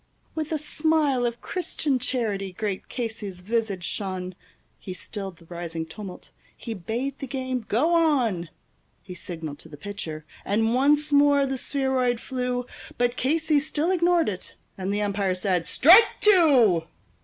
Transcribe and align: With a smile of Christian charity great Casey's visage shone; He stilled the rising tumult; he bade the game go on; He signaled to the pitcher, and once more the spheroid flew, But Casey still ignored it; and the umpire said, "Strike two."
With 0.33 0.51
a 0.51 0.57
smile 0.57 1.27
of 1.27 1.41
Christian 1.41 1.99
charity 1.99 2.53
great 2.53 2.89
Casey's 2.89 3.41
visage 3.41 3.83
shone; 3.83 4.33
He 4.79 4.93
stilled 4.93 5.37
the 5.37 5.45
rising 5.45 5.85
tumult; 5.85 6.31
he 6.57 6.73
bade 6.73 7.19
the 7.19 7.27
game 7.27 7.67
go 7.69 7.93
on; 7.93 8.49
He 9.03 9.13
signaled 9.13 9.59
to 9.59 9.69
the 9.69 9.77
pitcher, 9.77 10.25
and 10.43 10.73
once 10.73 11.13
more 11.13 11.45
the 11.45 11.55
spheroid 11.55 12.19
flew, 12.19 12.65
But 12.97 13.15
Casey 13.15 13.59
still 13.59 13.91
ignored 13.91 14.27
it; 14.27 14.55
and 14.75 14.91
the 14.91 15.03
umpire 15.03 15.35
said, 15.35 15.67
"Strike 15.67 16.07
two." 16.19 16.85